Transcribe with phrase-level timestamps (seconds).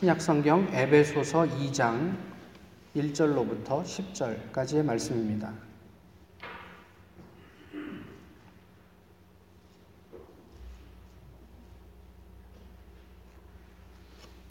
[0.00, 2.16] 신약 성경 에베소서 2장
[2.96, 5.52] 1절로부터 10절까지의 말씀입니다.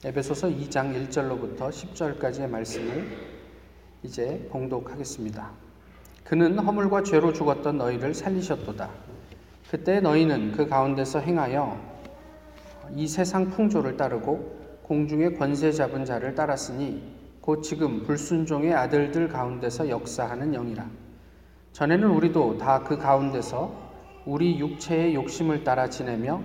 [0.05, 3.07] 에베소서 2장 1절로부터 10절까지의 말씀을
[4.03, 5.49] 이제 봉독하겠습니다.
[6.25, 8.87] 그는 허물과 죄로 죽었던 너희를 살리셨도다.
[9.71, 11.75] 그때 너희는 그 가운데서 행하여
[12.95, 14.58] 이 세상 풍조를 따르고
[14.89, 17.03] 공중의 권세 잡은 자를 따랐으니
[17.41, 20.83] 곧 지금 불순종의 아들들 가운데서 역사하는 영이라.
[21.73, 23.71] 전에는 우리도 다 그 가운데서
[24.25, 26.41] 우리 육체의 욕심을 따라 지내며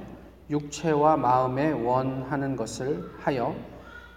[0.50, 3.56] 육체와 마음에 원하는 것을 하여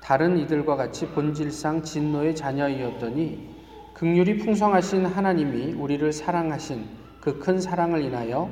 [0.03, 3.55] 다른 이들과 같이 본질상 진노의 자녀이었더니
[3.93, 6.83] 극률이 풍성하신 하나님이 우리를 사랑하신
[7.21, 8.49] 그 큰 사랑을 인하여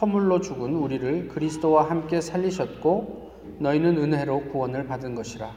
[0.00, 3.25] 허물로 죽은 우리를 그리스도와 함께 살리셨고
[3.58, 5.50] 너희는 은혜로 구원을 받은 것이라.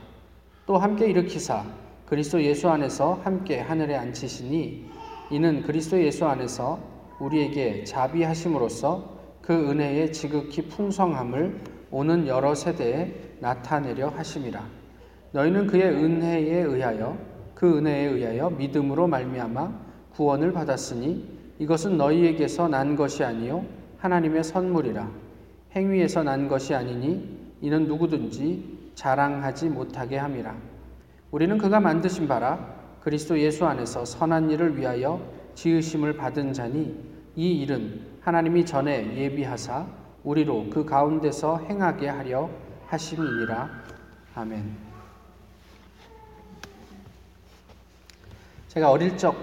[0.66, 1.64] 또 함께 일으키사
[2.06, 4.90] 그리스도 예수 안에서 함께 하늘에 앉히시니
[5.32, 6.80] 이는 그리스도 예수 안에서
[7.20, 11.60] 우리에게 자비하심으로써 그 은혜의 지극히 풍성함을
[11.92, 14.64] 오는 여러 세대에 나타내려 하심이라.
[15.32, 17.18] 너희는 그의 은혜에 의하여
[17.54, 23.66] 그 은혜에 의하여 믿음으로 말미암아 구원을 받았으니 이것은 너희에게서 난 것이 아니요
[23.98, 25.10] 하나님의 선물이라.
[25.76, 30.56] 행위에서 난 것이 아니니 이는 누구든지 자랑하지 못하게 함이라.
[31.32, 35.22] 우리는 그가 만드신 바라 그리스도 예수 안에서 선한 일을 위하여
[35.56, 36.98] 지으심을 받은 자니
[37.36, 39.88] 이 일은 하나님이 전에 예비하사
[40.24, 42.50] 우리로 그 가운데서 행하게 하려
[42.88, 43.70] 하심이니라.
[44.36, 44.78] 아멘.
[48.68, 49.36] 제가 어릴 적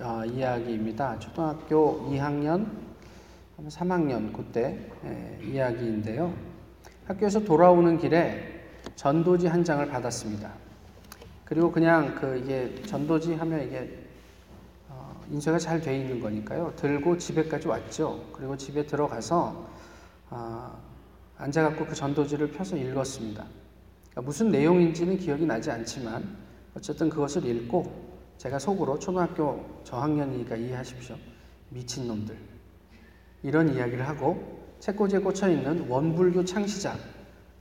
[0.00, 1.18] 어, 이야기입니다.
[1.18, 2.66] 초등학교 2학년,
[3.68, 6.51] 3학년 그때 에, 이야기인데요.
[7.06, 8.60] 학교에서 돌아오는 길에
[8.96, 10.52] 전도지 한 장을 받았습니다.
[11.44, 14.02] 그리고 그냥 그 이게 전도지 하면 이게
[15.30, 16.74] 인쇄가 잘 돼 있는 거니까요.
[16.76, 18.22] 들고 집에까지 왔죠.
[18.32, 19.66] 그리고 집에 들어가서
[20.28, 20.76] 아,
[21.38, 23.44] 앉아갖고 그 전도지를 펴서 읽었습니다.
[24.10, 26.36] 그러니까 무슨 내용인지는 기억이 나지 않지만
[26.76, 31.16] 어쨌든 그것을 읽고 제가 속으로 초등학교 저학년이니까 이해하십시오.
[31.70, 32.36] 미친놈들.
[33.42, 36.96] 이런 이야기를 하고 책꽂이에 꽂혀 있는 원불교 창시자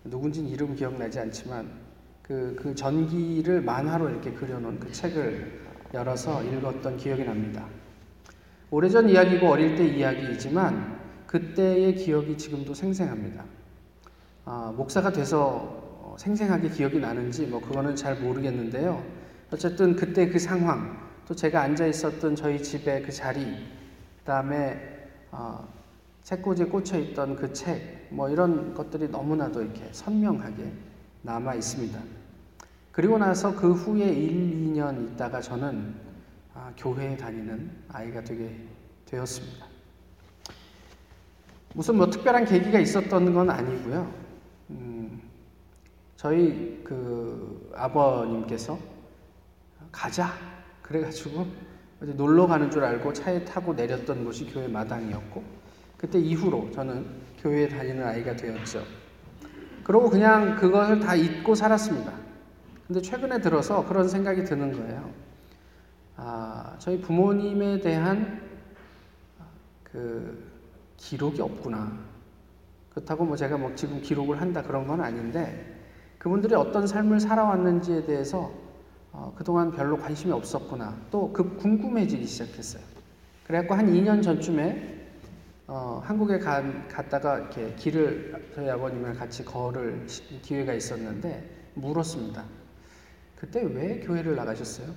[0.06, 1.70] 누군지는 이름 기억나지 않지만
[2.24, 5.62] 그, 그 전기를 만화로 이렇게 그려놓은 그 책을
[5.94, 7.68] 열어서 읽었던 기억이 납니다.
[8.72, 13.46] 오래전 이야기고 어릴 때 이야기이지만 그때의 기억이 지금도 생생합니다.
[14.46, 15.60] 아, 목사가 돼서
[16.02, 19.06] 어, 생생하게 기억이 나는지 뭐 그거는 잘 모르겠는데요.
[19.52, 24.82] 어쨌든 그때 그 상황, 또 제가 앉아 있었던 저희 집의 그 자리, 그 다음에
[25.30, 25.81] 어,
[26.24, 30.72] 책꽂이에 꽂혀 있던 그 책, 뭐 이런 것들이 너무나도 이렇게 선명하게
[31.24, 32.00] 남아 있습니다.
[32.92, 35.96] 그리고 나서 그 후에 1, 2년 있다가 저는
[36.54, 38.56] 아, 교회에 다니는 아이가 되게
[39.06, 39.66] 되었습니다.
[41.74, 44.14] 무슨 뭐 특별한 계기가 있었던 건 아니고요.
[44.72, 45.22] 음,
[46.18, 48.78] 저희 그 아버님께서
[49.92, 50.34] 가자
[50.82, 51.48] 그래가지고
[52.00, 55.61] 놀러 가는 줄 알고 차에 타고 내렸던 곳이 교회 마당이었고
[56.02, 57.06] 그때 이후로 저는
[57.38, 58.84] 교회에 다니는 아이가 되었죠.
[59.84, 62.12] 그러고 그냥 그것을 다 잊고 살았습니다.
[62.88, 65.12] 근데 최근에 들어서 그런 생각이 드는 거예요.
[66.18, 68.42] 아, 저희 부모님에 대한
[69.84, 70.44] 그
[70.98, 72.00] 기록이 없구나.
[72.90, 75.80] 그렇다고 뭐 제가 뭐 지금 기록을 한다 그런 건 아닌데
[76.18, 78.52] 그분들이 어떤 삶을 살아왔는지에 대해서
[79.12, 80.96] 어, 그동안 별로 관심이 없었구나.
[81.12, 82.84] 또그 궁금해지기 시작했어요.
[83.46, 85.01] 그래갖고 한 2년 전쯤에
[85.74, 90.06] 어, 한국에 가, 갔다가 이렇게 길을 저희 아버님이랑 같이 걸을
[90.42, 92.44] 기회가 있었는데 물었습니다.
[93.38, 94.94] 그때 왜 교회를 나가셨어요?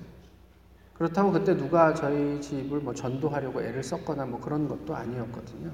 [0.95, 5.71] 그렇다고 그때 누가 저희 집을 뭐 전도하려고 애를 썼거나 뭐 그런 것도 아니었거든요.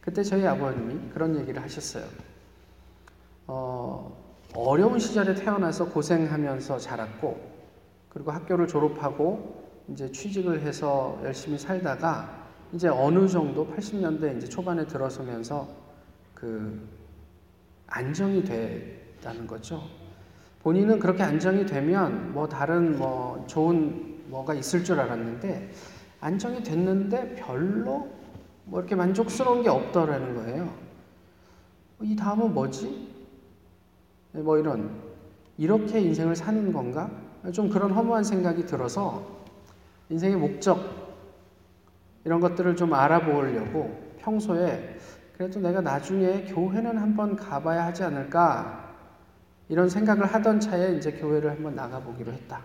[0.00, 2.04] 그때 저희 아버님이 그런 얘기를 하셨어요.
[3.46, 7.40] 어, 어려운 시절에 태어나서 고생하면서 자랐고,
[8.08, 12.43] 그리고 학교를 졸업하고, 이제 취직을 해서 열심히 살다가,
[12.74, 15.68] 이제 어느 정도 80년대 이제 초반에 들어서면서
[16.34, 16.88] 그
[17.86, 19.82] 안정이 됐다는 거죠.
[20.62, 25.70] 본인은 그렇게 안정이 되면 뭐 다른 뭐 좋은 뭐가 있을 줄 알았는데
[26.20, 28.08] 안정이 됐는데 별로
[28.64, 30.74] 뭐 이렇게 만족스러운 게 없더라는 거예요.
[32.02, 33.14] 이 다음은 뭐지?
[34.32, 34.90] 네, 뭐 이런
[35.58, 37.08] 이렇게 인생을 사는 건가?
[37.52, 39.22] 좀 그런 허무한 생각이 들어서
[40.08, 41.03] 인생의 목적
[42.24, 44.98] 이런 것들을 좀 알아보려고 평소에
[45.36, 48.94] 그래도 내가 나중에 교회는 한번 가봐야 하지 않을까
[49.68, 52.62] 이런 생각을 하던 차에 이제 교회를 한번 나가보기로 했다.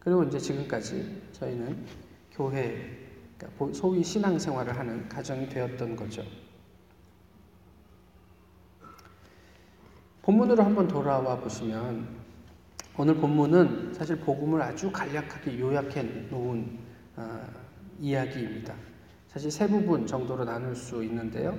[0.00, 1.84] 그리고 이제 지금까지 저희는
[2.32, 2.98] 교회,
[3.38, 6.22] 그러니까 소위 신앙생활을 하는 가정이 되었던 거죠.
[10.22, 12.06] 본문으로 한번 돌아와 보시면
[12.96, 16.78] 오늘 본문은 사실 복음을 아주 간략하게 요약해 놓은
[17.16, 17.40] 어,
[18.00, 18.74] 이야기입니다.
[19.28, 21.56] 사실 세 부분 정도로 나눌 수 있는데요.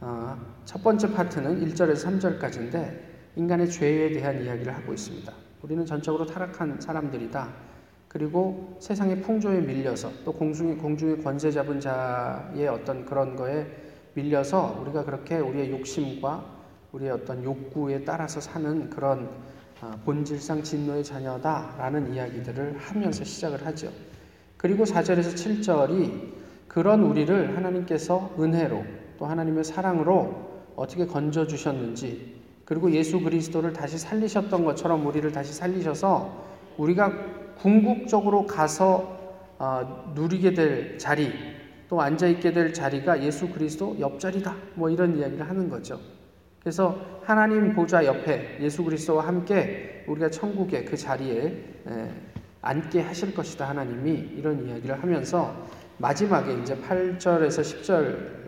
[0.00, 5.32] 어, 첫 번째 파트는 1절에서 3절까지인데 인간의 죄에 대한 이야기를 하고 있습니다.
[5.62, 7.70] 우리는 전적으로 타락한 사람들이다.
[8.08, 13.66] 그리고 세상의 풍조에 밀려서 또 공중의, 공중의 권세 잡은 자의 어떤 그런 거에
[14.14, 16.44] 밀려서 우리가 그렇게 우리의 욕심과
[16.92, 19.30] 우리의 어떤 욕구에 따라서 사는 그런
[19.80, 23.90] 아, 본질상 진노의 자녀다라는 이야기들을 하면서 시작을 하죠.
[24.60, 26.32] 그리고 4절에서 7절이
[26.68, 28.84] 그런 우리를 하나님께서 은혜로
[29.18, 36.44] 또 하나님의 사랑으로 어떻게 건져 주셨는지 그리고 예수 그리스도를 다시 살리셨던 것처럼 우리를 다시 살리셔서
[36.76, 39.18] 우리가 궁극적으로 가서
[39.58, 41.32] 어, 누리게 될 자리
[41.88, 44.54] 또 앉아 있게 될 자리가 예수 그리스도 옆자리다.
[44.74, 45.98] 뭐 이런 이야기를 하는 거죠.
[46.60, 51.64] 그래서 하나님 보좌 옆에 예수 그리스도와 함께 우리가 천국의 그 자리에
[52.62, 53.68] 앉게 하실 것이다.
[53.68, 55.54] 하나님이 이런 이야기를 하면서
[55.98, 57.60] 마지막에 이제 8절에서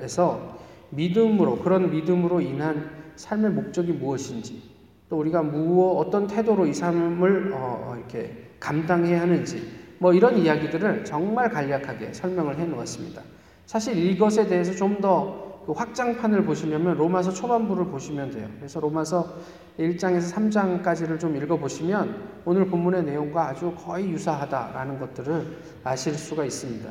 [0.01, 0.53] 10절에서
[0.91, 4.63] 믿음으로 그런 믿음으로 인한 삶의 목적이 무엇인지
[5.09, 9.63] 또 우리가 무엇 어떤 태도로 이 삶을 어, 이렇게 감당해야 하는지
[9.99, 13.23] 뭐 이런 이야기들을 정말 간략하게 설명을 해 놓았습니다.
[13.67, 18.49] 사실 이것에 대해서 좀 더 그 확장판을 보시려면 로마서 초반부를 보시면 돼요.
[18.59, 19.37] 그래서 로마서
[19.79, 26.91] 1장에서 3장까지를 좀 읽어보시면 오늘 본문의 내용과 아주 거의 유사하다라는 것들을 아실 수가 있습니다.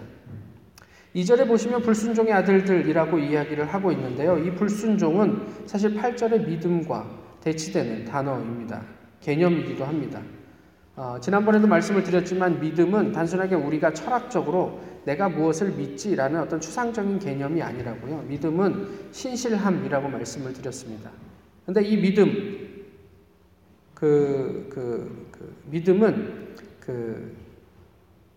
[1.16, 4.38] 2절에 보시면 불순종의 아들들이라고 이야기를 하고 있는데요.
[4.38, 7.06] 이 불순종은 사실 8절의 믿음과
[7.42, 8.82] 대치되는 단어입니다.
[9.20, 10.22] 개념이기도 합니다.
[10.96, 18.24] 어, 지난번에도 말씀을 드렸지만 믿음은 단순하게 우리가 철학적으로 내가 무엇을 믿지라는 어떤 추상적인 개념이 아니라고요.
[18.28, 21.10] 믿음은 신실함이라고 말씀을 드렸습니다.
[21.66, 22.86] 근데 이 믿음,
[23.94, 27.36] 그, 그, 그 믿음은 그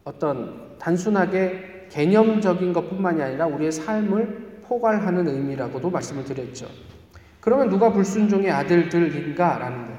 [0.04, 6.68] 어떤 단순하게 개념적인 것 뿐만이 아니라 우리의 삶을 포괄하는 의미라고도 말씀을 드렸죠.
[7.40, 9.58] 그러면 누가 불순종의 아들들인가?
[9.58, 9.94] 라는 거예요.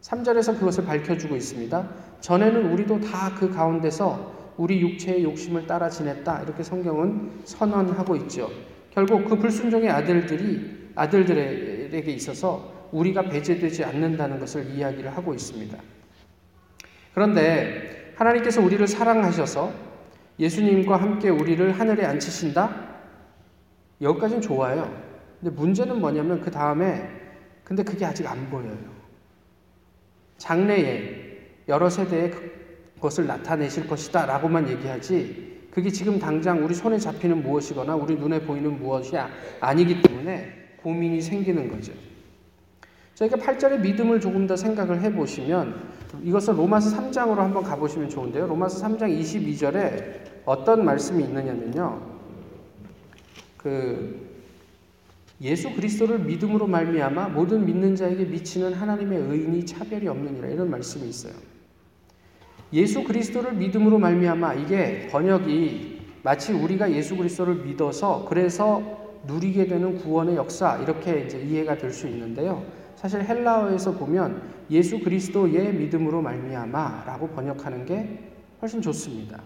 [0.00, 1.88] 3절에서 그것을 밝혀주고 있습니다.
[2.20, 6.42] 전에는 우리도 다 그 가운데서 우리 육체의 욕심을 따라 지냈다.
[6.42, 8.50] 이렇게 성경은 선언하고 있죠.
[8.90, 15.78] 결국 그 불순종의 아들들이 아들들에게 있어서 우리가 배제되지 않는다는 것을 이야기를 하고 있습니다.
[17.14, 19.72] 그런데 하나님께서 우리를 사랑하셔서
[20.40, 22.88] 예수님과 함께 우리를 하늘에 앉히신다?
[24.00, 24.92] 여기까지는 좋아요.
[25.40, 27.08] 근데 문제는 뭐냐면 그 다음에
[27.62, 28.97] 근데 그게 아직 안 보여요.
[30.38, 31.28] 장래에
[31.68, 32.32] 여러 세대의
[33.00, 38.78] 것을 나타내실 것이다 라고만 얘기하지 그게 지금 당장 우리 손에 잡히는 무엇이거나 우리 눈에 보이는
[38.78, 39.16] 무엇이
[39.60, 40.52] 아니기 때문에
[40.82, 41.92] 고민이 생기는 거죠.
[43.14, 45.88] 저희가 8절의 믿음을 조금 더 생각을 해보시면
[46.22, 48.46] 이것을 로마서 3장으로 한번 가보시면 좋은데요.
[48.46, 52.00] 로마서 3장 22절에 어떤 말씀이 있느냐면요.
[53.56, 54.27] 그
[55.40, 61.32] 예수 그리스도를 믿음으로 말미암아 모든 믿는 자에게 미치는 하나님의 의인이 차별이 없느니라 이런 말씀이 있어요.
[62.72, 68.82] 예수 그리스도를 믿음으로 말미암아 이게 번역이 마치 우리가 예수 그리스도를 믿어서 그래서
[69.26, 72.64] 누리게 되는 구원의 역사 이렇게 이제 이해가 될 수 있는데요.
[72.96, 78.18] 사실 헬라어에서 보면 예수 그리스도의 믿음으로 말미암아라고 번역하는 게
[78.60, 79.40] 훨씬 좋습니다.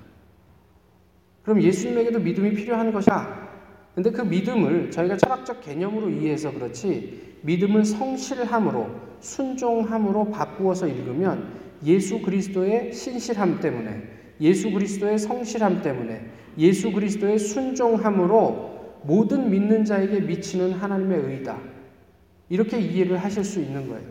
[1.42, 3.51] 그럼 예수님에게도 믿음이 필요한 것이야.
[3.94, 8.86] 근데 그 믿음을 저희가 철학적 개념으로 이해해서 그렇지 믿음을 성실함으로
[9.20, 14.02] 순종함으로 바꾸어서 읽으면 예수 그리스도의 신실함 때문에,
[14.40, 16.20] 예수 그리스도의 성실함 때문에,
[16.58, 18.72] 예수 그리스도의 순종함으로
[19.02, 21.58] 모든 믿는 자에게 미치는 하나님의 의다.
[22.48, 24.06] 이렇게 이해를 하실 수 있는 거예요.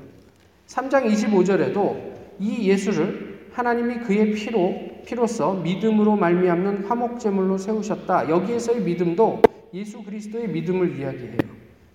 [0.67, 4.73] 3장 25절에도 이 예수를 하나님이 그의 피로
[5.05, 8.29] 피로써 믿음으로 말미암는 화목제물로 세우셨다.
[8.29, 9.41] 여기에서의 믿음도
[9.73, 11.37] 예수 그리스도의 믿음을 이야기해요.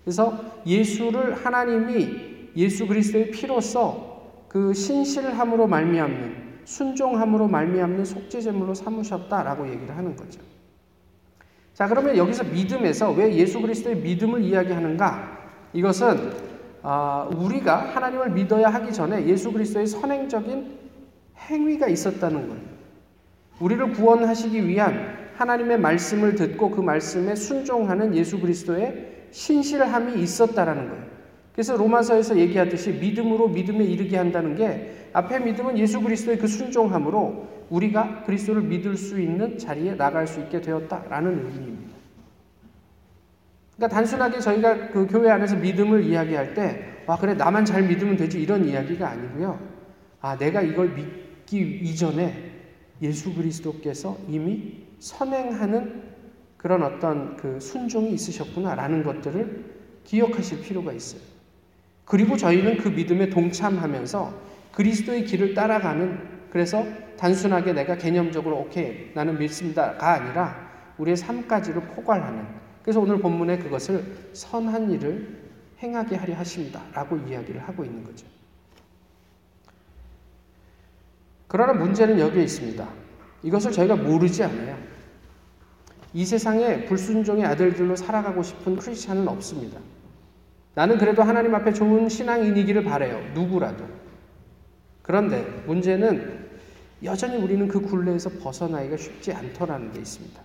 [0.03, 10.15] 그래서 예수를 하나님이 예수 그리스도의 피로써 그 신실함으로 말미암는 순종함으로 말미암는 속죄제물로 삼으셨다라고 얘기를 하는
[10.15, 10.39] 거죠.
[11.73, 15.37] 자, 그러면 여기서 믿음에서 왜 예수 그리스도의 믿음을 이야기하는가?
[15.73, 16.31] 이것은
[16.81, 20.77] 어, 우리가 하나님을 믿어야 하기 전에 예수 그리스도의 선행적인
[21.37, 22.63] 행위가 있었다는 거예요.
[23.59, 25.06] 우리를 구원하시기 위한
[25.37, 31.05] 하나님의 말씀을 듣고 그 말씀에 순종하는 예수 그리스도의 신실함이 있었다라는 거예요.
[31.53, 38.23] 그래서 로마서에서 얘기하듯이 믿음으로 믿음에 이르게 한다는 게 앞에 믿음은 예수 그리스도의 그 순종함으로 우리가
[38.23, 41.97] 그리스도를 믿을 수 있는 자리에 나갈 수 있게 되었다라는 의미입니다.
[43.75, 48.41] 그러니까 단순하게 저희가 그 교회 안에서 믿음을 이야기할 때, 와, 그래, 나만 잘 믿으면 되지,
[48.41, 49.59] 이런 이야기가 아니고요.
[50.19, 52.51] 아, 내가 이걸 믿기 이전에
[53.01, 56.03] 예수 그리스도께서 이미 선행하는
[56.57, 61.21] 그런 어떤 그 순종이 있으셨구나라는 것들을 기억하실 필요가 있어요.
[62.05, 64.33] 그리고 저희는 그 믿음에 동참하면서
[64.71, 66.85] 그리스도의 길을 따라가는 그래서
[67.17, 72.45] 단순하게 내가 개념적으로 오케이 나는 믿습니다가 아니라 우리의 삶까지를 포괄하는
[72.81, 75.47] 그래서 오늘 본문에 그것을 선한 일을
[75.79, 78.25] 행하게 하려 하십니다라고 이야기를 하고 있는 거죠.
[81.47, 82.87] 그러나 문제는 여기에 있습니다.
[83.47, 84.77] 이것을 저희가 모르지 않아요.
[86.13, 89.79] 이 세상에 불순종의 아들들로 살아가고 싶은 크리스찬은 없습니다.
[90.75, 93.33] 나는 그래도 하나님 앞에 좋은 신앙인이기를 바래요.
[93.33, 93.85] 누구라도.
[95.01, 96.45] 그런데 문제는
[97.03, 100.41] 여전히 우리는 그 굴레에서 벗어나기가 쉽지 않더라는 게 있습니다.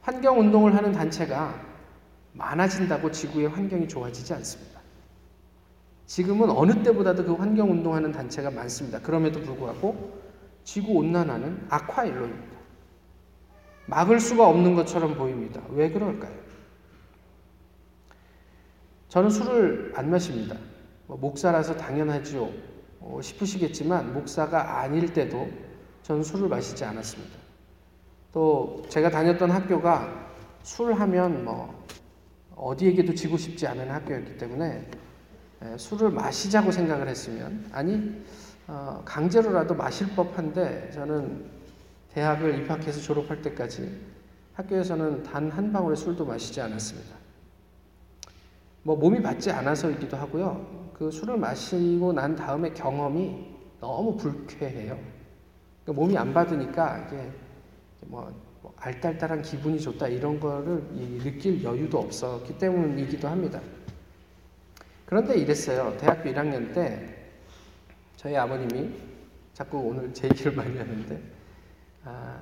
[0.00, 1.60] 환경 운동을 하는 단체가
[2.32, 4.75] 많아진다고 지구의 환경이 좋아지지 않습니다.
[6.06, 9.00] 지금은 어느 때보다도 그 환경 운동하는 단체가 많습니다.
[9.00, 10.22] 그럼에도 불구하고
[10.62, 12.56] 지구 온난화는 악화일로입니다.
[13.86, 15.60] 막을 수가 없는 것처럼 보입니다.
[15.70, 16.34] 왜 그럴까요?
[19.08, 20.56] 저는 술을 안 마십니다.
[21.06, 22.50] 뭐 목사라서 당연하지요.
[23.00, 25.48] 어, 싶으시겠지만 목사가 아닐 때도
[26.02, 27.38] 저는 술을 마시지 않았습니다.
[28.32, 30.26] 또 제가 다녔던 학교가
[30.62, 31.86] 술 하면 뭐
[32.56, 35.05] 어디에게도 지고 싶지 않은 학교였기 때문에 예,
[35.76, 38.22] 술을 마시자고 생각을 했으면 아니
[38.68, 41.44] 어, 강제로라도 마실 법한데 저는
[42.12, 44.00] 대학을 입학해서 졸업할 때까지
[44.54, 47.14] 학교에서는 단 한 방울의 술도 마시지 않았습니다.
[48.82, 50.90] 뭐 몸이 받지 않아서이기도 하고요.
[50.94, 54.98] 그 술을 마시고 난 다음에 경험이 너무 불쾌해요.
[55.84, 57.30] 그러니까 몸이 안 받으니까 이게
[58.06, 58.32] 뭐,
[58.62, 60.82] 뭐 알딸딸한 기분이 좋다 이런 거를
[61.22, 63.60] 느낄 여유도 없었기 때문이기도 합니다.
[65.06, 65.96] 그런데 이랬어요.
[65.98, 67.14] 대학교 1학년 때
[68.16, 68.90] 저희 아버님이
[69.54, 71.22] 자꾸 오늘 제 얘기를 많이 하는데
[72.04, 72.40] 아,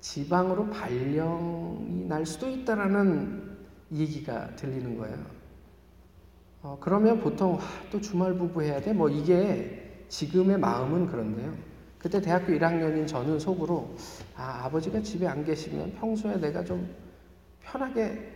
[0.00, 3.56] 지방으로 발령이 날 수도 있다라는
[3.92, 5.16] 얘기가 들리는 거예요.
[6.62, 8.92] 어, 그러면 보통 아, 또 주말 부부 해야 돼?
[8.92, 11.52] 뭐 이게 지금의 마음은 그런데요.
[11.98, 13.96] 그때 대학교 1학년인 저는 속으로
[14.36, 16.94] 아, 아버지가 집에 안 계시면 평소에 내가 좀
[17.60, 18.33] 편하게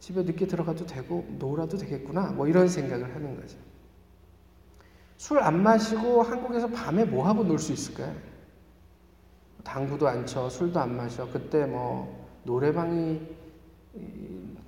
[0.00, 2.32] 집에 늦게 들어가도 되고 놀아도 되겠구나.
[2.32, 3.56] 뭐 이런 생각을 하는 거죠.
[5.18, 8.14] 술 안 마시고 한국에서 밤에 뭐 하고 놀 수 있을까요?
[9.62, 11.30] 당구도 안 쳐, 술도 안 마셔.
[11.30, 13.20] 그때 뭐 노래방이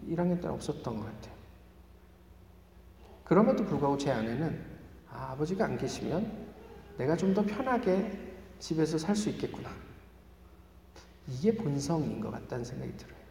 [0.08, 1.34] 1학년 때 없었던 것 같아요.
[3.24, 4.62] 그럼에도 불구하고 제 아내는
[5.10, 6.30] 아, 아버지가 안 계시면
[6.98, 8.10] 내가 좀 더 편하게
[8.58, 9.70] 집에서 살 수 있겠구나.
[11.28, 13.21] 이게 본성인 것 같다는 생각이 들어요.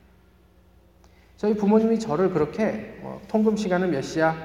[1.41, 4.37] 저희 부모님이 저를 그렇게 뭐, 통금 시간은 몇 시야?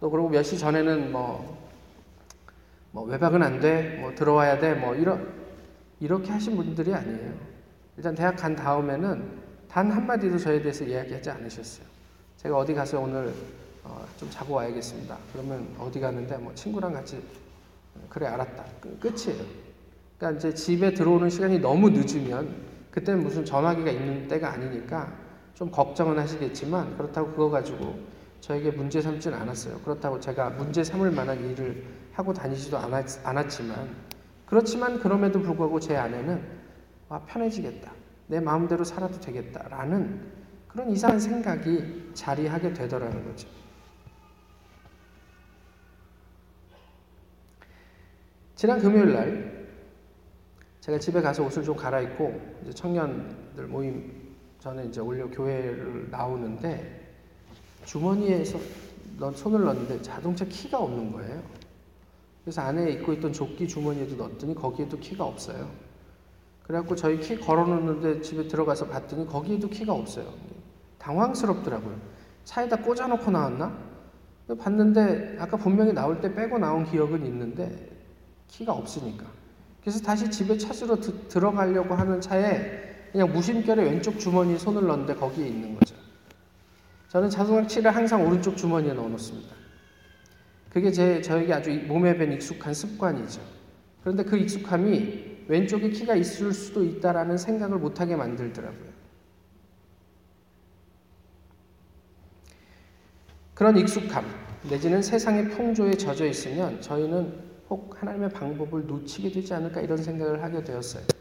[0.00, 1.58] 또 그리고 몇 시 전에는 뭐,
[2.90, 5.28] 뭐 외박은 안 돼, 뭐 들어와야 돼, 뭐 이런
[6.00, 7.34] 이렇게 하신 분들이 아니에요.
[7.98, 9.22] 일단 대학 간 다음에는
[9.68, 11.84] 단 한마디도 저에 대해서 이야기하지 않으셨어요.
[12.38, 13.34] 제가 어디 가서 오늘
[13.84, 15.14] 어, 좀 자고 와야겠습니다.
[15.34, 17.22] 그러면 어디 가는데 뭐 친구랑 같이
[18.08, 18.64] 그래 알았다.
[19.00, 19.44] 끝이에요.
[20.16, 22.56] 그러니까 이제 집에 들어오는 시간이 너무 늦으면
[22.90, 25.20] 그때는 무슨 전화기가 있는 때가 아니니까
[25.54, 27.98] 좀 걱정은 하시겠지만 그렇다고 그거 가지고
[28.40, 29.78] 저에게 문제 삼지는 않았어요.
[29.80, 33.94] 그렇다고 제가 문제 삼을 만한 일을 하고 다니지도 않았, 않았지만
[34.46, 36.42] 그렇지만 그럼에도 불구하고 제 아내는
[37.08, 37.92] 와 편해지겠다.
[38.26, 43.48] 내 마음대로 살아도 되겠다라는 그런 이상한 생각이 자리하게 되더라는 거죠.
[48.54, 49.68] 지난 금요일 날
[50.80, 54.21] 제가 집에 가서 옷을 좀 갈아입고 청년들 모임
[54.62, 57.16] 전에 이제 올려 교회를 나오는데
[57.84, 58.60] 주머니에서
[59.18, 61.42] 넌 손을 넣는데 자동차 키가 없는 거예요.
[62.44, 65.68] 그래서 안에 입고 있던 조끼 주머니에도 넣었더니 거기에도 키가 없어요.
[66.62, 70.32] 그래갖고 저희 키 걸어놓는데 집에 들어가서 봤더니 거기에도 키가 없어요.
[70.98, 71.98] 당황스럽더라고요.
[72.44, 73.76] 차에다 꽂아놓고 나왔나?
[74.60, 77.90] 봤는데 아까 분명히 나올 때 빼고 나온 기억은 있는데
[78.46, 79.24] 키가 없으니까.
[79.80, 85.46] 그래서 다시 집에 찾으러 드, 들어가려고 하는 차에 그냥 무심결에 왼쪽 주머니에 손을 넣는데 거기에
[85.46, 85.94] 있는 거죠.
[87.10, 89.54] 저는 자동차키를 항상 오른쪽 주머니에 넣어놓습니다.
[90.70, 93.42] 그게 제, 저에게 아주 몸에 밴 익숙한 습관이죠.
[94.00, 98.90] 그런데 그 익숙함이 왼쪽에 키가 있을 수도 있다라는 생각을 못하게 만들더라고요.
[103.52, 104.24] 그런 익숙함
[104.70, 110.64] 내지는 세상의 풍조에 젖어 있으면 저희는 혹 하나님의 방법을 놓치게 되지 않을까 이런 생각을 하게
[110.64, 111.11] 되었어요.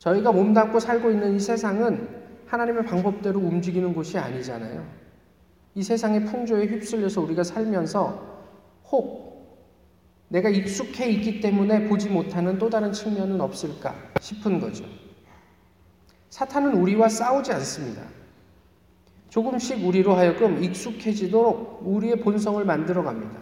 [0.00, 2.08] 저희가 몸담고 살고 있는 이 세상은
[2.46, 4.84] 하나님의 방법대로 움직이는 곳이 아니잖아요.
[5.74, 8.40] 이 세상의 풍조에 휩쓸려서 우리가 살면서
[8.90, 9.30] 혹
[10.28, 14.84] 내가 익숙해 있기 때문에 보지 못하는 또 다른 측면은 없을까 싶은 거죠.
[16.30, 18.02] 사탄은 우리와 싸우지 않습니다.
[19.28, 23.38] 조금씩 우리로 하여금 익숙해지도록 우리의 본성을 만들어 갑니다.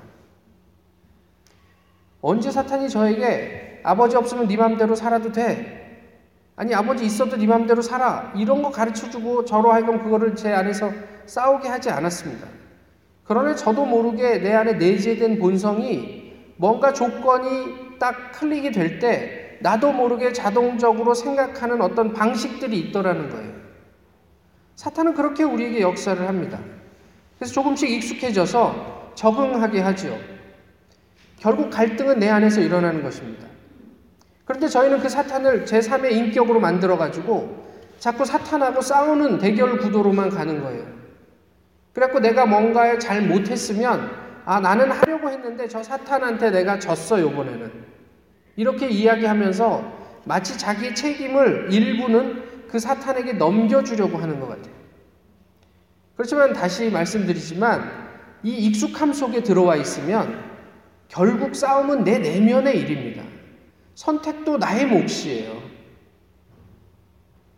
[2.21, 5.78] 언제 사탄이 저에게 아버지 없으면 네 맘대로 살아도 돼.
[6.59, 8.33] 아니 아버지 있어도 네 맘대로 살아.
[8.35, 10.91] 이런 거 가르쳐 주고 저로 하여금 그거를 제 안에서
[11.25, 12.49] 싸우게 하지 않았습니다.
[13.23, 20.33] 그러나 저도 모르게 내 안에 내재된 본성이 뭔가 조건이 딱 클릭이 될 때 나도 모르게
[20.33, 23.53] 자동적으로 생각하는 어떤 방식들이 있더라는 거예요.
[24.77, 26.59] 사탄은 그렇게 우리에게 역사를 합니다.
[27.39, 30.19] 그래서 조금씩 익숙해져서 적응하게 하죠.
[31.39, 33.48] 결국 갈등은 내 안에서 일어나는 것입니다.
[34.49, 40.87] 그런데 저희는 그 사탄을 제3의 인격으로 만들어가지고 자꾸 사탄하고 싸우는 대결 구도로만 가는 거예요.
[41.93, 44.11] 그래갖고 내가 뭔가를 잘 못했으면,
[44.47, 47.71] 아, 나는 하려고 했는데 저 사탄한테 내가 졌어, 요번에는.
[48.57, 54.73] 이렇게 이야기하면서 마치 자기의 책임을 일부는 그 사탄에게 넘겨주려고 하는 것 같아요.
[56.17, 58.09] 그렇지만 다시 말씀드리지만
[58.43, 60.43] 이 익숙함 속에 들어와 있으면
[61.09, 63.28] 결국 싸움은 내 내면의 일입니다.
[63.99, 65.61] 선택도 나의 몫이에요.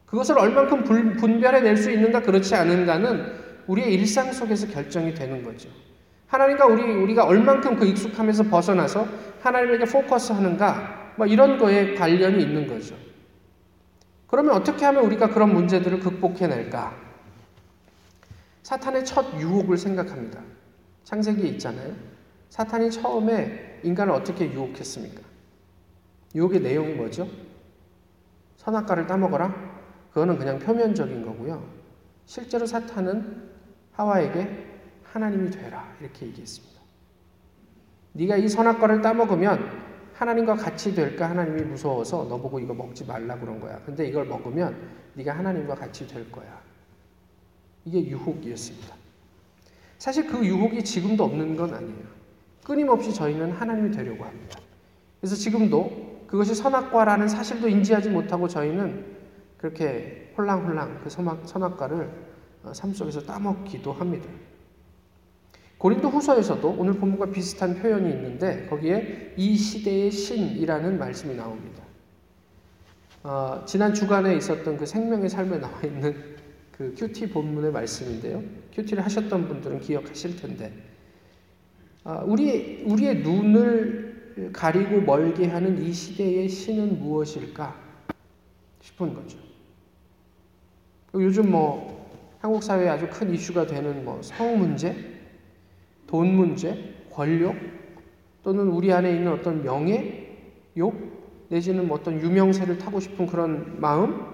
[0.06, 0.84] 그것을 얼만큼
[1.18, 5.68] 분별해 낼 수 있는가 그렇지 않은가는 우리의 일상 속에서 결정이 되는 거죠.
[6.28, 9.06] 하나님과 우리, 우리가 얼만큼 그 익숙함에서 벗어나서
[9.42, 12.96] 하나님에게 포커스 하는가, 뭐 이런 거에 관련이 있는 거죠.
[14.26, 16.96] 그러면 어떻게 하면 우리가 그런 문제들을 극복해낼까?
[18.62, 20.40] 사탄의 첫 유혹을 생각합니다.
[21.04, 21.94] 창세기에 있잖아요.
[22.48, 25.29] 사탄이 처음에 인간을 어떻게 유혹했습니까?
[26.34, 27.28] 유혹의 내용이 뭐죠?
[28.56, 29.70] 선악과를 따먹어라?
[30.10, 31.64] 그거는 그냥 표면적인 거고요.
[32.26, 33.50] 실제로 사탄은
[33.92, 34.66] 하와에게
[35.02, 36.80] 하나님이 되라 이렇게 얘기했습니다.
[38.12, 43.58] 네가 이 선악과를 따먹으면 하나님과 같이 될까 하나님이 무서워서 너 보고 이거 먹지 말라 그런
[43.60, 43.80] 거야.
[43.86, 44.76] 근데 이걸 먹으면
[45.14, 46.60] 네가 하나님과 같이 될 거야.
[47.84, 48.94] 이게 유혹이었습니다.
[49.98, 52.20] 사실 그 유혹이 지금도 없는 건 아니에요.
[52.64, 54.60] 끊임없이 저희는 하나님이 되려고 합니다.
[55.20, 59.04] 그래서 지금도 그것이 선악과라는 사실도 인지하지 못하고 저희는
[59.56, 62.10] 그렇게 홀랑홀랑 그 선악과를
[62.62, 64.28] 어, 삶 속에서 따먹기도 합니다.
[65.78, 71.82] 고린도 후서에서도 오늘 본문과 비슷한 표현이 있는데 거기에 이 시대의 신이라는 말씀이 나옵니다.
[73.24, 76.36] 어, 지난 주간에 있었던 그 생명의 삶에 나와 있는
[76.70, 78.42] 그 큐티 본문의 말씀인데요.
[78.72, 80.72] 큐티를 하셨던 분들은 기억하실 텐데
[82.04, 84.09] 어, 우리, 우리의 눈을
[84.52, 87.74] 가리고 멀게 하는 이 시대의 신은 무엇일까
[88.80, 89.38] 싶은 거죠.
[91.14, 92.08] 요즘 뭐
[92.40, 94.96] 한국 사회에 아주 큰 이슈가 되는 뭐 성 문제,
[96.06, 97.54] 돈 문제, 권력,
[98.42, 100.38] 또는 우리 안에 있는 어떤 명예,
[100.76, 100.94] 욕,
[101.48, 104.24] 내지는 뭐 어떤 유명세를 타고 싶은 그런 마음,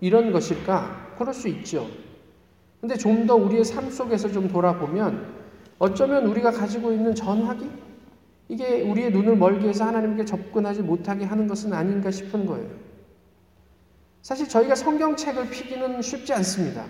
[0.00, 1.14] 이런 것일까?
[1.18, 1.88] 그럴 수 있죠.
[2.80, 5.34] 근데 좀 더 우리의 삶 속에서 좀 돌아보면
[5.78, 7.68] 어쩌면 우리가 가지고 있는 전화기?
[8.48, 12.68] 이게 우리의 눈을 멀게 해서 하나님께 접근하지 못하게 하는 것은 아닌가 싶은 거예요.
[14.22, 16.84] 사실 저희가 성경책을 피기는 쉽지 않습니다.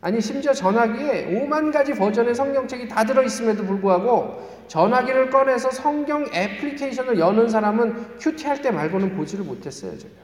[0.00, 7.48] 아니 심지어 전화기에 5만 가지 버전의 성경책이 다 들어있음에도 불구하고 전화기를 꺼내서 성경 애플리케이션을 여는
[7.48, 10.14] 사람은 큐티할 때 말고는 보지를 못했어요 제가.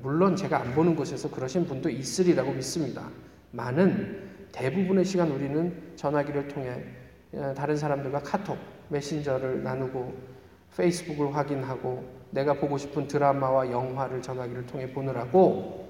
[0.00, 3.10] 물론 제가 안 보는 곳에서 그러신 분도 있으리라고 믿습니다.
[3.50, 6.82] 많은 대부분의 시간 우리는 전화기를 통해
[7.34, 8.58] 어, 다른 사람들과 카톡,
[8.92, 10.14] 메신저를 나누고
[10.76, 15.82] 페이스북을 확인하고 내가 보고 싶은 드라마와 영화를 전화기를 통해 보느라고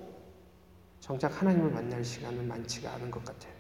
[1.01, 3.53] 정작 하나님을 만날 시간은 많지가 않은 것 같아요.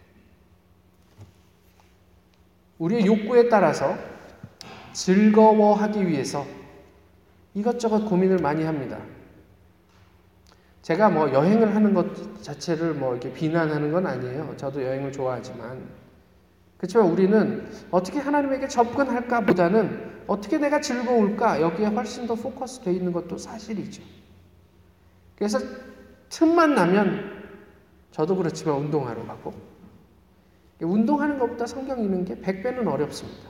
[2.78, 3.96] 우리의 욕구에 따라서
[4.92, 6.44] 즐거워하기 위해서
[7.54, 8.98] 이것저것 고민을 많이 합니다.
[10.82, 14.56] 제가 뭐 여행을 하는 것 자체를 뭐 이렇게 비난하는 건 아니에요.
[14.56, 16.01] 저도 여행을 좋아하지만.
[16.82, 23.12] 그렇지만 우리는 어떻게 하나님에게 접근할까 보다는 어떻게 내가 즐거울까 여기에 훨씬 더 포커스 돼 있는
[23.12, 24.02] 것도 사실이죠.
[25.36, 25.60] 그래서
[26.28, 27.44] 틈만 나면
[28.10, 29.54] 저도 그렇지만 운동하러 가고
[30.80, 33.48] 운동하는 것보다 성경 읽는 게 100배는 어렵습니다.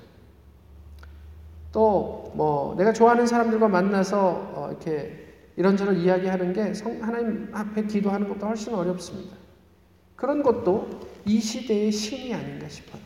[1.72, 5.18] 또 뭐 내가 좋아하는 사람들과 만나서 어 이렇게
[5.56, 9.36] 이런저런 이야기하는 게 성, 하나님 앞에 기도하는 것보다 훨씬 어렵습니다.
[10.16, 10.88] 그런 것도
[11.26, 13.01] 이 시대의 신이 아닌가 싶어요.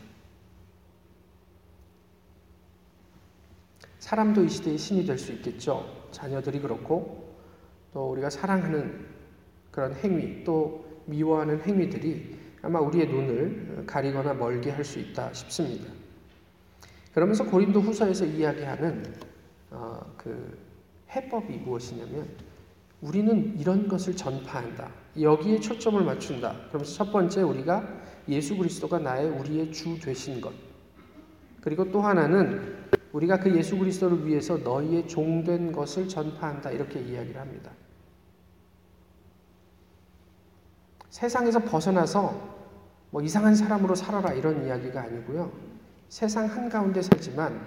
[4.07, 5.85] 사람도 이 시대의 신이 될 수 있겠죠.
[6.11, 7.35] 자녀들이 그렇고
[7.93, 9.05] 또 우리가 사랑하는
[9.69, 15.91] 그런 행위 또 미워하는 행위들이 아마 우리의 눈을 가리거나 멀게 할 수 있다 싶습니다.
[17.13, 19.03] 그러면서 고린도 후서에서 이야기하는
[19.71, 20.57] 어, 그
[21.13, 22.29] 해법이 무엇이냐면
[23.01, 24.89] 우리는 이런 것을 전파한다.
[25.19, 26.55] 여기에 초점을 맞춘다.
[26.69, 27.85] 그러면서 첫 번째 우리가
[28.29, 30.53] 예수 그리스도가 나의 우리의 주 되신 것.
[31.59, 32.76] 그리고 또 하나는
[33.13, 36.71] 우리가 그 예수 그리스도를 위해서 너희의 종된 것을 전파한다.
[36.71, 37.71] 이렇게 이야기를 합니다.
[41.09, 42.57] 세상에서 벗어나서
[43.09, 45.51] 뭐 이상한 사람으로 살아라 이런 이야기가 아니고요.
[46.09, 47.59] 세상 한가운데 살지만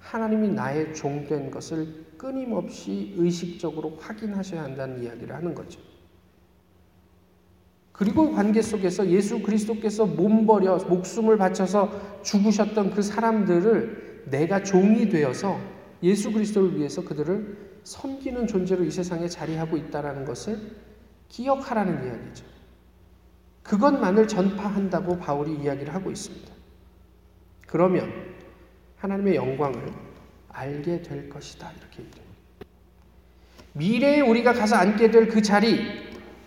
[0.00, 5.80] 하나님이 나의 종된 것을 끊임없이 의식적으로 확인하셔야 한다는 이야기를 하는 거죠.
[7.92, 15.60] 그리고 관계 속에서 예수 그리스도께서 몸버려 목숨을 바쳐서 죽으셨던 그 사람들을 내가 종이 되어서
[16.02, 20.58] 예수 그리스도를 위해서 그들을 섬기는 존재로 이 세상에 자리하고 있다라는 것을
[21.28, 22.44] 기억하라는 이야기죠.
[23.62, 26.52] 그것만을 전파한다고 바울이 이야기를 하고 있습니다.
[27.66, 28.10] 그러면
[28.96, 29.92] 하나님의 영광을
[30.48, 31.70] 알게 될 것이다.
[31.72, 32.28] 이렇게 얘기합니다.
[33.74, 35.80] 미래에 우리가 가서 앉게 될 그 자리,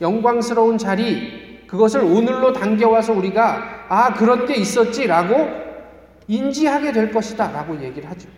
[0.02, 5.71] 영광스러운 자리, 그것을 오늘로 당겨와서 우리가 아, 그런 게 있었지라고
[6.32, 7.52] 인지하게 될 것이다.
[7.52, 8.30] 라고 얘기를 하죠.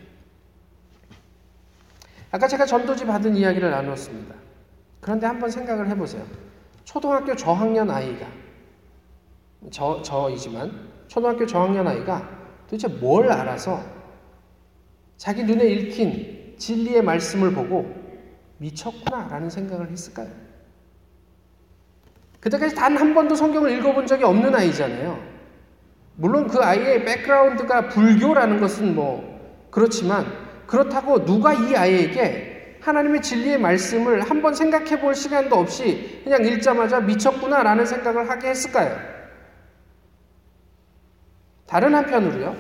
[2.32, 4.34] 아까 제가 전도지 받은 이야기를 나눴습니다.
[4.99, 6.25] 그런데 한번 생각을 해보세요.
[6.84, 8.25] 초등학교 저학년 아이가,
[9.71, 12.27] 저, 저이지만, 초등학교 저학년 아이가
[12.67, 13.84] 도대체 뭘 알아서
[15.17, 17.93] 자기 눈에 읽힌 진리의 말씀을 보고
[18.58, 20.29] 미쳤구나 라는 생각을 했을까요?
[22.39, 25.33] 그때까지 단 한 번도 성경을 읽어본 적이 없는 아이잖아요.
[26.15, 30.26] 물론 그 아이의 백그라운드가 불교라는 것은 뭐 그렇지만
[30.67, 37.86] 그렇다고 누가 이 아이에게 하나님의 진리의 말씀을 한번 생각해 볼 시간도 없이 그냥 읽자마자 미쳤구나라는
[37.86, 38.97] 생각을 하게 했을까요?
[41.65, 42.56] 다른 한편으로요.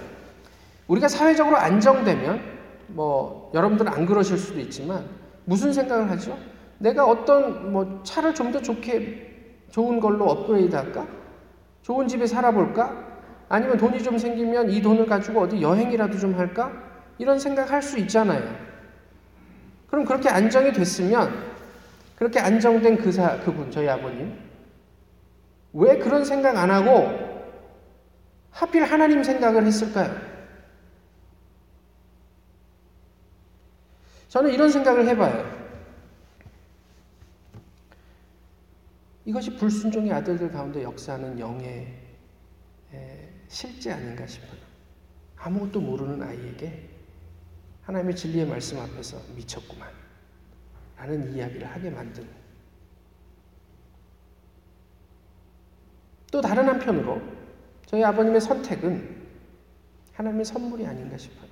[0.87, 2.41] 우리가 사회적으로 안정되면
[2.87, 5.05] 뭐 여러분들은 안 그러실 수도 있지만
[5.45, 6.37] 무슨 생각을 하죠?
[6.79, 9.31] 내가 어떤 뭐 차를 좀 더 좋게
[9.71, 11.05] 좋은 걸로 업그레이드 할까?
[11.81, 13.12] 좋은 집에 살아볼까?
[13.53, 16.73] 아니면 돈이 좀 생기면 이 돈을 가지고 어디 여행이라도 좀 할까?
[17.19, 18.41] 이런 생각 할 수 있잖아요.
[19.91, 21.31] 그럼 그렇게 안정이 됐으면
[22.15, 24.35] 그렇게 안정된 그 사, 그분, 저희 아버님,
[25.71, 27.11] 왜 그런 생각 안 하고
[28.49, 30.15] 하필 하나님 생각을 했을까요?
[34.29, 35.63] 저는 이런 생각을 해봐요.
[39.25, 42.01] 이것이 불순종의 아들들 가운데 역사하는 영의
[43.53, 44.59] 실제 아닌가 싶어요.
[45.37, 46.89] 아무것도 모르는 아이에게
[47.83, 49.87] 하나님의 진리의 말씀 앞에서 미쳤구만.
[50.97, 52.27] 라는 이야기를 하게 만든.
[56.31, 57.21] 또 다른 한편으로
[57.85, 59.23] 저희 아버님의 선택은
[60.13, 61.49] 하나님의 선물이 아닌가 싶어요.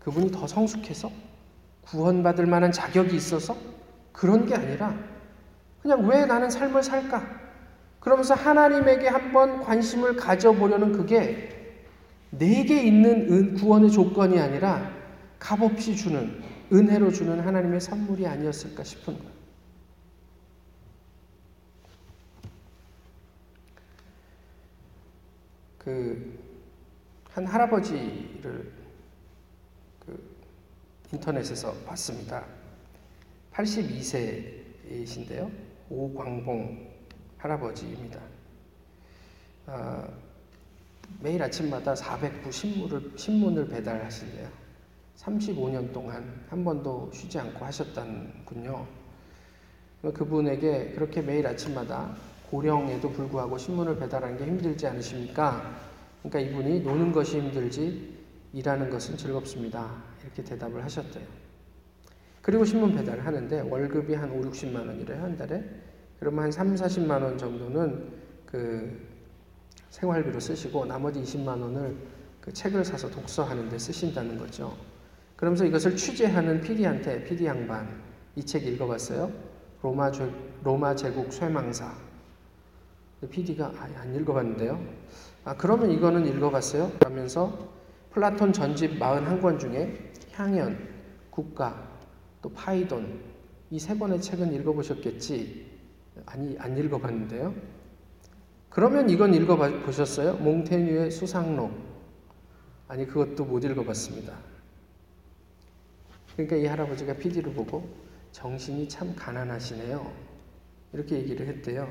[0.00, 1.10] 그분이 더 성숙해서
[1.80, 3.56] 구원받을 만한 자격이 있어서
[4.12, 4.94] 그런 게 아니라
[5.80, 7.45] 그냥 왜 나는 삶을 살까?
[8.06, 11.74] 그러면서 하나님에게 한번 관심을 가져보려는 그게
[12.30, 14.94] 내게 있는 은, 구원의 조건이 아니라
[15.40, 16.40] 값없이 주는
[16.72, 19.36] 은혜로 주는 하나님의 선물이 아니었을까 싶은 거예요.
[25.78, 26.46] 그
[27.36, 28.72] 한 할아버지를
[31.12, 32.46] 인터넷에서 봤습니다.
[33.52, 35.50] 82세이신데요.
[35.90, 36.95] 오광봉
[37.38, 38.20] 할아버지입니다.
[39.66, 40.08] 아,
[41.20, 44.48] 매일 아침마다 400부 신문을, 신문을 배달하신대요.
[45.16, 48.86] 35년 동안 한 번도 쉬지 않고 하셨다군요.
[50.02, 52.14] 그분에게 그렇게 매일 아침마다
[52.50, 55.78] 고령에도 불구하고 신문을 배달하는 게 힘들지 않으십니까?
[56.22, 58.16] 그러니까 이분이 노는 것이 힘들지
[58.52, 59.90] 일하는 것은 즐겁습니다.
[60.22, 61.24] 이렇게 대답을 하셨대요.
[62.42, 65.64] 그리고 신문 배달을 하는데 월급이 한 5, 60만 원이래요, 한 달에.
[66.18, 68.12] 그러면 한 3, 40만 원 정도는
[68.46, 69.06] 그
[69.90, 71.96] 생활비로 쓰시고 나머지 20만 원을
[72.40, 74.76] 그 책을 사서 독서하는 데 쓰신다는 거죠.
[75.36, 78.02] 그러면서 이것을 취재하는 PD한테 PD 양반
[78.36, 79.32] 이 책 읽어봤어요.
[79.82, 80.30] 로마, 제,
[80.62, 81.94] 로마 제국 쇠망사.
[83.30, 84.78] PD가 아, 안 읽어봤는데요.
[85.44, 86.92] 아 그러면 이거는 읽어봤어요.
[86.98, 87.70] 그러면서
[88.10, 90.78] 플라톤 전집 41권 중에 향연,
[91.30, 91.88] 국가,
[92.42, 93.20] 또 파이돈
[93.70, 95.65] 이세 권의 책은 읽어보셨겠지?
[96.24, 97.54] 아니 안 읽어봤는데요.
[98.70, 100.34] 그러면 이건 읽어보셨어요?
[100.34, 101.72] 몽테뉴의 수상록.
[102.88, 104.32] 아니, 그것도 못 읽어봤습니다.
[106.34, 107.88] 그러니까 이 할아버지가 PD를 보고
[108.32, 110.12] 정신이 참 가난하시네요.
[110.92, 111.88] 이렇게 얘기를 했대요.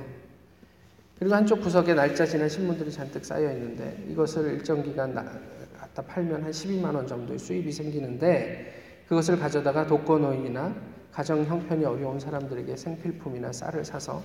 [1.18, 6.52] 그리고 한쪽 구석에 날짜 지난 신문들이 잔뜩 쌓여 있는데 이것을 일정 기간 갖다 팔면 한
[6.52, 10.76] 12만 원 정도의 수입이 생기는데 그것을 가져다가 독거노인이나
[11.16, 14.22] 가정 형편이 어려운 사람들에게 생필품이나 쌀을 사서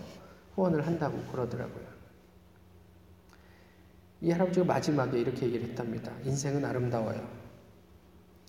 [0.57, 1.87] 후원을 한다고 그러더라고요.
[4.23, 6.13] 이 할아버지가 마지막에 이렇게 얘기를 했답니다.
[6.25, 7.25] 인생은 아름다워요.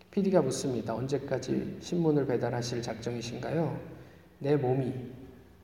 [0.10, 0.96] PD가 묻습니다.
[0.96, 3.80] 언제까지 신문을 배달하실 작정이신가요?
[4.40, 4.92] 내 몸이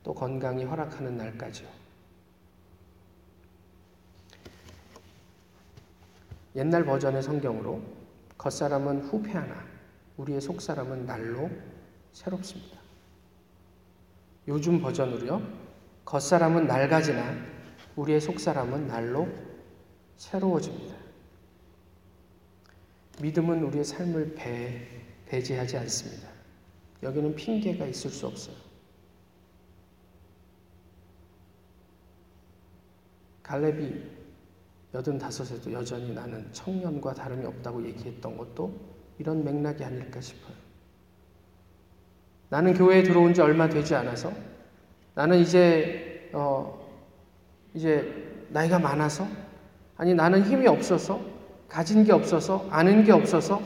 [0.04, 1.68] 또 건강이 허락하는 날까지요.
[6.58, 7.82] 옛날 버전의 성경으로
[8.38, 9.66] 겉사람은 후패하나
[10.18, 11.50] 우리의 속사람은 날로
[12.14, 12.78] 새롭습니다.
[14.48, 15.42] 요즘 버전으로요.
[16.06, 17.36] 겉사람은 낡아지나
[17.96, 19.28] 우리의 속사람은 날로
[20.16, 20.96] 새로워집니다.
[23.22, 24.88] 믿음은 우리의 삶을 배,
[25.26, 26.30] 배제하지 않습니다.
[27.04, 28.56] 여기는 핑계가 있을 수 없어요.
[33.44, 34.18] 갈렙이
[34.94, 38.78] 여든 다섯에도 여전히 나는 청년과 다름이 없다고 얘기했던 것도
[39.20, 40.57] 이런 맥락이 아닐까 싶어요.
[42.50, 44.32] 나는 교회에 들어온 지 얼마 되지 않아서
[45.16, 46.78] 나는 이제 어
[47.74, 49.28] 이제 나이가 많아서
[49.98, 51.20] 아니 나는 힘이 없어서
[51.68, 53.62] 가진 게 없어서 아는 게 없어서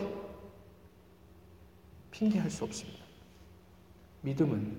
[2.11, 2.99] 핑계할 수 없습니다.
[4.21, 4.77] 믿음은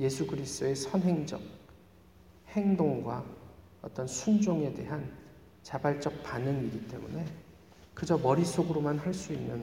[0.00, 1.40] 예수 그리스도의 선행적
[2.48, 3.24] 행동과
[3.82, 5.10] 어떤 순종에 대한
[5.62, 7.24] 자발적 반응이기 때문에
[7.94, 9.62] 그저 머릿속으로만 할 수 있는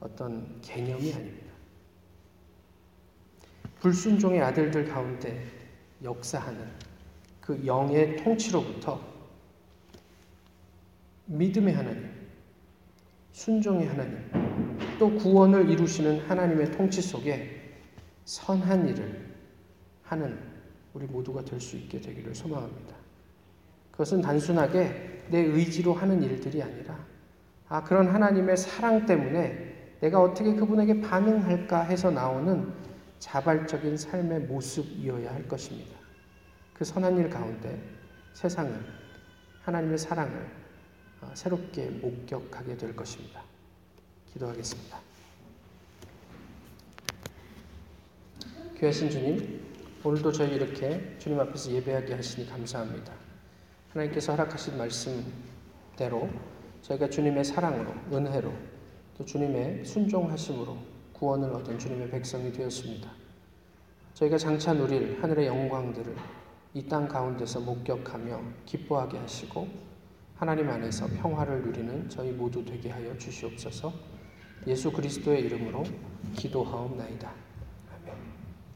[0.00, 1.45] 어떤 개념이 아닙니다.
[3.80, 5.44] 불순종의 아들들 가운데
[6.02, 6.66] 역사하는
[7.40, 9.00] 그 영의 통치로부터
[11.26, 12.10] 믿음의 하나님,
[13.32, 14.18] 순종의 하나님,
[14.98, 17.74] 또 구원을 이루시는 하나님의 통치 속에
[18.24, 19.26] 선한 일을
[20.04, 20.38] 하는
[20.94, 22.96] 우리 모두가 될 수 있게 되기를 소망합니다.
[23.90, 27.04] 그것은 단순하게 내 의지로 하는 일들이 아니라
[27.68, 32.72] 아 그런 하나님의 사랑 때문에 내가 어떻게 그분에게 반응할까 해서 나오는
[33.26, 35.98] 자발적인 삶의 모습이어야 할 것입니다.
[36.72, 37.76] 그 선한 일 가운데
[38.34, 38.86] 세상은
[39.62, 40.48] 하나님의 사랑을
[41.20, 43.42] 어, 새롭게 목격하게 될 것입니다.
[44.32, 45.00] 기도하겠습니다.
[48.78, 49.60] 귀하신 주님,
[50.04, 53.12] 오늘도 저희 이렇게 주님 앞에서 예배하게 하시니 감사합니다.
[53.90, 56.30] 하나님께서 허락하신 말씀대로
[56.82, 58.52] 저희가 주님의 사랑으로, 은혜로,
[59.18, 63.10] 또 주님의 순종하심으로 구원을 얻은 주님의 백성이 되었습니다.
[64.14, 66.14] 저희가 장차 누릴 하늘의 영광들을
[66.74, 69.66] 이 땅 가운데서 목격하며 기뻐하게 하시고
[70.36, 73.90] 하나님 안에서 평화를 누리는 저희 모두 되게 하여 주시옵소서
[74.66, 75.84] 예수 그리스도의 이름으로
[76.34, 77.45] 기도하옵나이다.